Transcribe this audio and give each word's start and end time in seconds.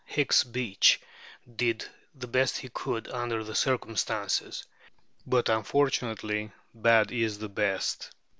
Hicks 0.03 0.43
Beach 0.43 0.99
did 1.57 1.85
the 2.15 2.25
best 2.25 2.57
he 2.57 2.69
could 2.69 3.07
under 3.09 3.43
the 3.43 3.53
circumstances; 3.53 4.65
but, 5.27 5.47
unfortunately, 5.47 6.51
bad 6.73 7.11
is 7.11 7.37
the 7.37 7.49
best. 7.49 8.09